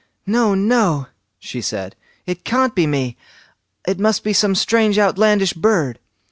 [0.25, 1.95] "No, no!" she said,
[2.25, 3.17] "it can't be me;
[3.87, 5.99] it must be some strange outlandish bird."